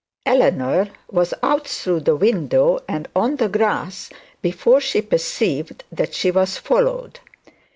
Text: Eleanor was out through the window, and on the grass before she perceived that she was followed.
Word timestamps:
Eleanor 0.25 0.87
was 1.11 1.31
out 1.43 1.67
through 1.67 1.99
the 1.99 2.15
window, 2.15 2.79
and 2.87 3.07
on 3.15 3.35
the 3.35 3.47
grass 3.47 4.09
before 4.41 4.81
she 4.81 4.99
perceived 4.99 5.83
that 5.91 6.15
she 6.15 6.31
was 6.31 6.57
followed. 6.57 7.19